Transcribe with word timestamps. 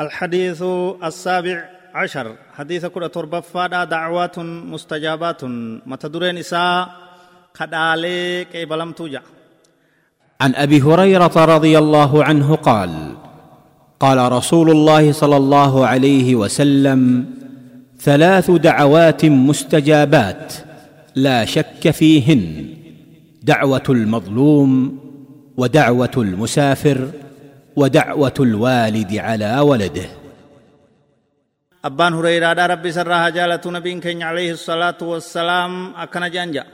الحديث 0.00 0.62
السابع 1.04 1.64
عشر. 1.94 2.36
حديث 2.54 2.86
كل 2.86 3.08
تربفادا 3.08 3.84
دعوات 3.84 4.38
مستجابات. 4.38 5.44
متدرين 5.86 6.38
إساء 6.38 6.88
خدالي 7.54 8.44
كيبلم 8.52 8.92
توجع. 8.92 9.20
عن 10.40 10.54
أبي 10.54 10.82
هريرة 10.82 11.44
رضي 11.44 11.78
الله 11.78 12.24
عنه 12.24 12.54
قال 12.54 13.14
قال 14.00 14.32
رسول 14.32 14.70
الله 14.70 15.12
صلى 15.12 15.36
الله 15.36 15.86
عليه 15.86 16.34
وسلم 16.34 17.24
ثلاث 18.00 18.50
دعوات 18.50 19.24
مستجابات 19.24 20.54
لا 21.14 21.44
شك 21.44 21.90
فيهن 21.90 22.66
دعوة 23.42 23.82
المظلوم 23.88 24.98
ودعوة 25.56 26.10
المسافر 26.16 27.08
ودعوة 27.76 28.34
الوالد 28.40 29.16
على 29.16 29.60
ولده. 29.60 30.08
أبان 31.84 32.14
هريرة 32.14 32.66
ربي 32.66 32.92
سرها 32.92 33.28
جالة 33.28 33.64
كين 34.00 34.22
عليه 34.22 34.52
الصلاة 34.52 35.00
والسلام 35.02 35.94
أكن 35.96 36.30
جانجا. 36.30 36.64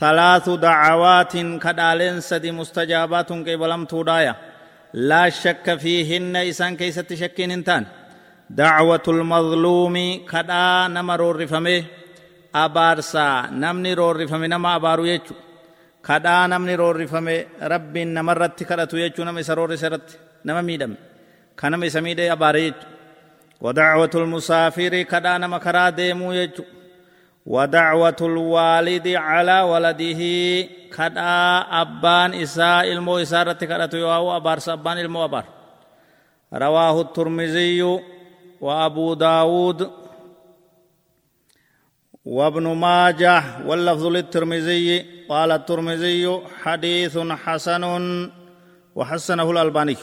ثلاث 0.00 0.50
دعوات 0.50 1.32
كدالين 1.36 2.20
سدي 2.20 2.50
مستجابات 2.52 3.32
كيبلم 3.32 3.84
تودايا. 3.84 4.34
لا 4.94 5.28
شك 5.28 5.76
فيهن 5.78 6.36
إسان 6.36 6.76
كيست 6.76 7.14
شكين 7.14 7.50
انتان. 7.50 7.86
دعوة 8.50 9.02
المظلوم 9.08 9.96
كدا 10.30 10.88
نمر 10.88 11.36
رفمه. 11.36 11.84
أبارسا 12.54 13.48
نمني 13.52 13.94
رور 13.94 14.22
رفمه 14.22 14.46
نما 14.46 14.76
أبارو 14.76 15.04
يجو. 15.04 15.34
Kadhaa 16.08 16.44
namni 16.52 16.74
roorrifame 16.82 17.36
rabbiin 17.72 18.10
namarratti 18.18 18.64
kadhatu 18.70 18.96
jechuu 19.02 19.24
nama 19.28 19.40
isa 19.44 19.54
roorriserratti 19.58 20.14
nama 20.44 20.62
miidhame 20.68 20.96
ka 21.58 21.70
nama 21.70 21.84
isa 21.90 22.00
miidhe 22.06 22.30
abaare 22.36 22.62
jechu 22.68 22.86
ودعوة 23.60 24.10
المسافر 24.14 25.02
كدا 25.02 25.38
نما 25.38 25.58
كرا 25.58 25.90
ديمو 25.90 26.32
يجو 26.32 26.64
ودعوة 27.46 28.16
الوالد 28.20 29.08
على 29.08 29.60
ولده 29.60 30.22
كدا 30.96 31.58
أبان 31.82 32.34
إساء 32.34 32.92
المو 32.92 33.18
إسارة 33.18 33.52
كدا 33.52 33.98
يواو 33.98 34.36
أبار 34.36 34.58
سبان 34.58 34.98
المو 34.98 35.24
أبار 35.24 35.44
رواه 36.52 37.00
الترمذي 37.00 37.82
وأبو 38.60 39.14
داود 39.14 39.90
وابن 42.24 42.66
ماجه 42.66 43.42
واللفظ 43.66 44.06
للترمذي 44.06 45.17
قال 45.29 45.51
الترمذي 45.51 46.41
حديث 46.63 47.17
حسن 47.17 47.83
وحسنه 48.95 49.51
الألباني 49.51 49.97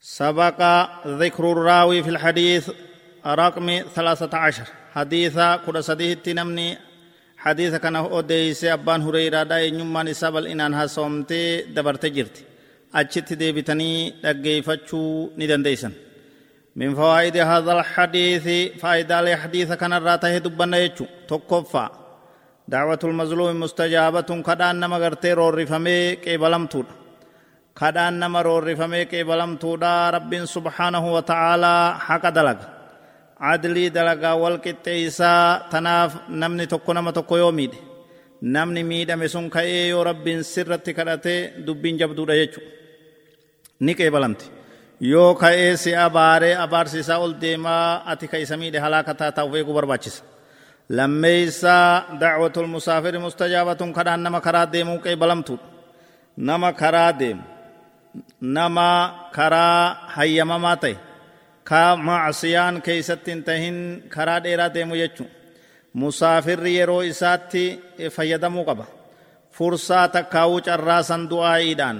سبق 0.00 0.88
ذكر 1.06 1.52
الراوي 1.52 2.02
في 2.02 2.10
الحديث 2.10 2.70
رقم 3.26 3.80
ثلاثة 3.94 4.38
عشر 4.38 4.64
حديث 4.92 5.38
كل 5.66 5.84
سديه 5.84 6.14
تنمني 6.14 6.78
حديث 7.36 7.74
كان 7.74 7.96
أوديس 7.96 8.64
أبان 8.64 9.02
هريرة 9.02 9.42
دا 9.42 9.70
نيومان 9.70 10.06
نساب 10.06 10.36
الإنان 10.36 10.74
هاسومتي 10.74 11.62
دبرت 11.62 12.06
جرت 12.06 12.44
أجت 12.94 13.32
دي 13.32 13.52
بتني 13.52 14.10
دقيفتشو 14.22 15.30
ندن 15.38 15.62
ديسن 15.62 15.92
من 16.76 16.94
فوائد 16.94 17.36
هذا 17.36 17.72
الحديث 17.72 18.72
فائدة 18.80 19.20
الحديث 19.20 19.72
كان 19.72 19.92
الراته 19.92 20.38
دبنا 20.38 20.78
يجو 20.78 21.06
daawatul 22.71 23.13
mazluumi 23.13 23.59
mustajaabatuun 23.59 24.43
kadhaan 24.43 24.79
nama 24.79 24.99
gartee 24.99 25.35
roorrifamee 25.35 26.15
qeebalamtuudha 26.23 26.93
kadhaan 27.79 28.19
nama 28.19 28.43
roorrifamee 28.43 29.05
qeebalamtuudha 29.05 30.11
rabbiin 30.15 30.47
subhaanahu 30.47 31.13
wa 31.15 31.21
ta'aalaa 31.21 31.99
haqa 32.07 32.31
dalaga 32.37 32.65
adlii 33.51 33.89
dalagaa 33.97 34.35
wal 34.43 34.57
qixxeeysaa 34.65 35.69
tanaaf 35.71 36.11
namni 36.41 36.65
tokko 36.73 36.91
nama 36.93 37.11
tokko 37.17 37.35
yoo 37.37 37.51
miidhe 37.51 37.79
namni 38.55 38.83
miidhame 38.91 39.27
sun 39.27 39.49
ka'ee 39.55 39.87
yoo 39.93 40.03
rabbiin 40.09 40.43
sirratti 40.43 40.91
kadhatee 40.93 41.39
dubbiin 41.67 41.99
jabduudha 42.01 42.35
jechuudha 42.41 42.71
ni 43.85 43.91
qeebalamti 43.99 44.45
yoo 45.11 45.35
ka'ee 45.43 45.71
si 45.83 45.91
abaare 46.05 46.51
abaarsisaa 46.65 47.17
ol 47.25 47.33
deemaa 47.43 48.03
ati 48.11 48.25
ka 48.31 48.37
isa 48.43 48.55
miidhe 48.61 48.79
halaaka 48.85 49.13
taataa 49.21 49.45
of 49.47 49.53
eeguu 49.59 49.73
barbaachisa 49.79 50.21
lammeeysaa 50.89 52.17
dacwatul 52.19 52.67
musaafiri 52.67 53.19
mustajaabatun 53.19 53.93
kadhaan 53.93 54.21
nama 54.23 54.41
karaa 54.41 54.65
deemuu 54.73 54.99
qeebalamtuudha 54.99 55.65
nama 56.37 56.73
karaa 56.73 57.11
deemu 57.19 57.43
nama 58.41 58.87
karaa 59.35 59.95
hayyamamaa 60.15 60.75
ta'e 60.83 60.95
ka 61.63 61.95
macsiyaan 61.95 62.81
keeysatti 62.81 63.31
hin 63.31 63.43
tahin 63.43 63.77
karaa 64.09 64.39
dheeraa 64.43 64.73
deemu 64.73 64.95
jechuun 65.01 65.29
musaafirri 65.93 66.75
yeroo 66.77 67.01
isaatti 67.11 67.63
fayyadamuu 68.15 68.65
qaba 68.69 68.85
fursaa 69.57 70.07
takkaawuu 70.07 70.61
carraasan 70.67 71.29
du'aa'iidhaan 71.31 71.97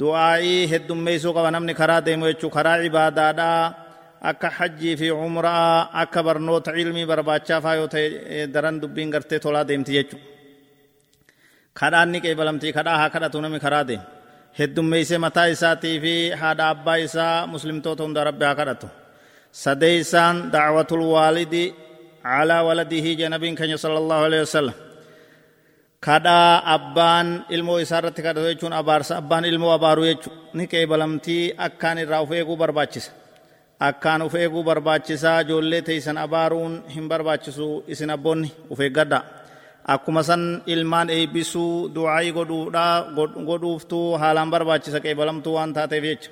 du'aa'ii 0.00 0.70
heddummeessuu 0.72 1.32
qaba 1.36 1.50
namni 1.50 1.74
karaa 1.74 2.04
deemu 2.06 2.24
jechuu 2.30 2.50
karaa 2.50 2.76
ibaadaadhaa 2.88 3.74
akka 4.30 4.48
hajjii 4.58 4.94
fi 5.00 5.08
umraa 5.26 5.90
akka 6.02 6.20
barnoota 6.26 6.70
ilmii 6.82 7.06
barbaachaafaa 7.10 7.74
yoo 7.80 7.88
ta'e 7.94 8.46
daran 8.54 8.76
dubbiin 8.82 9.10
gartee 9.14 9.38
tolaa 9.44 9.64
deemti 9.70 9.92
jechuu 9.96 10.20
kadhaan 11.80 12.08
ni 12.12 12.18
qeebalamti 12.24 12.68
kadhaa 12.78 12.96
haa 13.00 13.10
kadhatu 13.14 13.36
namni 13.44 13.60
karaa 13.66 13.84
deemu 13.88 14.04
heddummeessee 14.58 15.18
mataa 15.24 15.46
isaatii 15.54 15.96
fi 16.04 16.14
haadha 16.40 16.64
abbaa 16.74 16.96
isaa 17.06 17.36
muslimtoota 17.52 18.02
hunda 18.06 18.20
rabbi 18.28 18.44
haa 18.48 18.58
kadhatu 18.60 18.86
sadeeysaan 19.62 20.36
dacwatul 20.54 21.04
waalidi 21.14 21.64
calaa 22.26 22.62
waladihi 22.68 23.10
janabiin 23.20 23.56
keenya 23.58 23.78
sala 23.82 23.96
allahu 24.02 24.22
alehi 24.28 24.44
wasalam 24.46 24.76
kadhaa 26.06 26.52
abbaan 26.76 27.28
ilmoo 27.54 27.78
isaa 27.84 27.98
irratti 28.00 28.22
kadhatu 28.26 28.46
jechuun 28.50 28.74
abaarsa 28.80 29.12
abbaan 29.22 29.44
ilmoo 29.50 29.72
abaaru 29.78 30.02
jechuun 30.10 30.36
ni 30.56 30.64
qeebalamtii 30.72 31.42
akkaan 31.66 31.98
irraa 32.04 32.20
uf 32.24 32.30
eeguu 32.38 32.56
barbaachisa 32.62 33.10
akkaan 33.88 34.22
uf 34.26 34.34
eeguu 34.42 34.62
barbaachisaa 34.68 35.38
ijoollee 35.44 35.82
teeysan 35.88 36.18
abaaruun 36.24 36.74
hin 36.94 37.06
barbaachisu 37.12 37.68
isin 37.92 38.10
abboonni 38.16 38.48
uf 38.72 38.80
eeggadhaa 38.86 39.22
akkuma 39.94 40.22
san 40.28 40.42
ilmaan 40.74 41.08
eebbisuu 41.18 41.72
du'aayii 41.94 42.32
godhuudhaa 42.38 42.94
godhuuftuu 43.48 44.06
haalaan 44.22 44.50
barbaachisa 44.54 44.98
qeebalamtuu 45.06 45.54
waan 45.56 45.72
taateef 45.78 46.04
jecha 46.10 46.30